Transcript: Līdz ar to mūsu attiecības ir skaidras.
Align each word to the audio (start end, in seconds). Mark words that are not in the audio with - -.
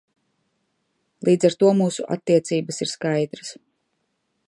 Līdz 1.29 1.47
ar 1.51 1.57
to 1.65 1.71
mūsu 1.81 2.07
attiecības 2.17 2.83
ir 2.87 2.93
skaidras. 2.97 3.57